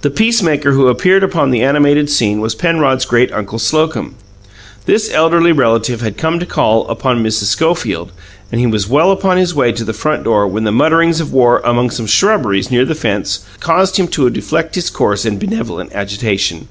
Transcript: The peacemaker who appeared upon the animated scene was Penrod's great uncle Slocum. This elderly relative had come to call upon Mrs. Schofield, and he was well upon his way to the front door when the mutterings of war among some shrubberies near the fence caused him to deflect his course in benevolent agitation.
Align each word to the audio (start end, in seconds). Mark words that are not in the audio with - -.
The 0.00 0.10
peacemaker 0.10 0.72
who 0.72 0.88
appeared 0.88 1.22
upon 1.22 1.52
the 1.52 1.62
animated 1.62 2.10
scene 2.10 2.40
was 2.40 2.56
Penrod's 2.56 3.04
great 3.04 3.32
uncle 3.32 3.60
Slocum. 3.60 4.16
This 4.84 5.12
elderly 5.12 5.52
relative 5.52 6.00
had 6.00 6.16
come 6.16 6.40
to 6.40 6.44
call 6.44 6.88
upon 6.88 7.22
Mrs. 7.22 7.44
Schofield, 7.44 8.10
and 8.50 8.60
he 8.60 8.66
was 8.66 8.88
well 8.88 9.12
upon 9.12 9.36
his 9.36 9.54
way 9.54 9.70
to 9.70 9.84
the 9.84 9.92
front 9.92 10.24
door 10.24 10.48
when 10.48 10.64
the 10.64 10.72
mutterings 10.72 11.20
of 11.20 11.32
war 11.32 11.60
among 11.64 11.90
some 11.90 12.06
shrubberies 12.06 12.68
near 12.68 12.84
the 12.84 12.96
fence 12.96 13.44
caused 13.60 13.96
him 13.96 14.08
to 14.08 14.28
deflect 14.28 14.74
his 14.74 14.90
course 14.90 15.24
in 15.24 15.38
benevolent 15.38 15.92
agitation. 15.94 16.66